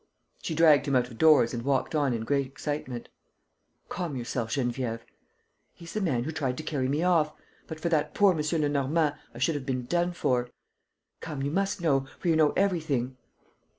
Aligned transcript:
She 0.41 0.55
dragged 0.55 0.87
him 0.87 0.95
out 0.95 1.09
of 1.11 1.19
doors 1.19 1.53
and 1.53 1.61
walked 1.63 1.93
on 1.93 2.11
in 2.11 2.23
great 2.25 2.47
excitement. 2.47 3.07
"Calm 3.87 4.15
yourself, 4.15 4.49
Geneviève...." 4.49 5.01
"He's 5.75 5.93
the 5.93 6.01
man 6.01 6.23
who 6.23 6.31
tried 6.31 6.57
to 6.57 6.63
carry 6.63 6.87
me 6.87 7.03
off.... 7.03 7.31
But 7.67 7.79
for 7.79 7.89
that 7.89 8.15
poor 8.15 8.33
M. 8.33 8.41
Lenormand, 8.63 9.13
I 9.35 9.37
should 9.37 9.53
have 9.53 9.65
been 9.67 9.85
done 9.85 10.13
for.... 10.13 10.49
Come, 11.19 11.43
you 11.43 11.51
must 11.51 11.81
know, 11.81 12.07
for 12.17 12.29
you 12.29 12.35
know 12.35 12.49
everything. 12.53 13.15